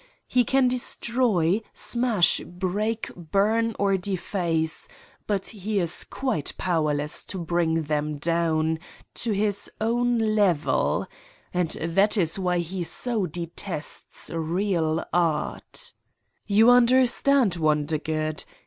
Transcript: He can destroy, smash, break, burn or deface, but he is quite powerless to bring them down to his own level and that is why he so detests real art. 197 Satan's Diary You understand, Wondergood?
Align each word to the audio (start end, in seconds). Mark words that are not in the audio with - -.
He 0.27 0.43
can 0.43 0.67
destroy, 0.67 1.61
smash, 1.75 2.39
break, 2.39 3.11
burn 3.13 3.75
or 3.77 3.97
deface, 3.97 4.87
but 5.27 5.49
he 5.49 5.79
is 5.79 6.03
quite 6.05 6.53
powerless 6.57 7.23
to 7.25 7.37
bring 7.37 7.83
them 7.83 8.17
down 8.17 8.79
to 9.13 9.31
his 9.31 9.69
own 9.79 10.17
level 10.17 11.05
and 11.53 11.69
that 11.73 12.17
is 12.17 12.39
why 12.39 12.57
he 12.57 12.83
so 12.83 13.27
detests 13.27 14.31
real 14.33 15.05
art. 15.13 15.93
197 16.47 16.47
Satan's 16.47 16.47
Diary 16.47 16.57
You 16.57 16.69
understand, 16.71 17.51
Wondergood? 17.63 18.43